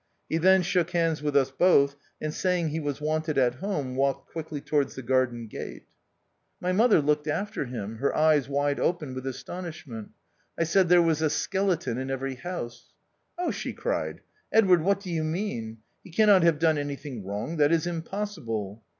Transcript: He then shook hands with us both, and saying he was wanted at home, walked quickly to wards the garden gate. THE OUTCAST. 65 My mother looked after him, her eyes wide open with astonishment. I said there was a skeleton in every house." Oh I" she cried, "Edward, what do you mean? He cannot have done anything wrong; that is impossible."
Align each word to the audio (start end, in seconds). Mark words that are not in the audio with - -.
He 0.27 0.37
then 0.39 0.63
shook 0.63 0.89
hands 0.93 1.21
with 1.21 1.35
us 1.37 1.51
both, 1.51 1.95
and 2.19 2.33
saying 2.33 2.69
he 2.69 2.79
was 2.79 2.99
wanted 2.99 3.37
at 3.37 3.59
home, 3.61 3.95
walked 3.95 4.31
quickly 4.31 4.59
to 4.59 4.73
wards 4.73 4.95
the 4.95 5.03
garden 5.03 5.45
gate. 5.45 5.85
THE 6.59 6.61
OUTCAST. 6.61 6.61
65 6.61 6.61
My 6.61 6.71
mother 6.71 7.01
looked 7.03 7.27
after 7.27 7.65
him, 7.65 7.97
her 7.97 8.15
eyes 8.17 8.49
wide 8.49 8.79
open 8.79 9.13
with 9.13 9.27
astonishment. 9.27 10.09
I 10.57 10.63
said 10.63 10.89
there 10.89 11.03
was 11.03 11.21
a 11.21 11.29
skeleton 11.29 11.99
in 11.99 12.09
every 12.09 12.33
house." 12.33 12.93
Oh 13.37 13.49
I" 13.49 13.51
she 13.51 13.73
cried, 13.73 14.21
"Edward, 14.51 14.81
what 14.81 15.01
do 15.01 15.11
you 15.11 15.23
mean? 15.23 15.77
He 16.03 16.09
cannot 16.09 16.41
have 16.41 16.57
done 16.57 16.79
anything 16.79 17.23
wrong; 17.23 17.57
that 17.57 17.71
is 17.71 17.85
impossible." 17.85 18.83